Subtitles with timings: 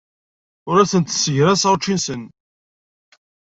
[0.69, 2.23] Ur asent-ssegraseɣ ucci-nsen.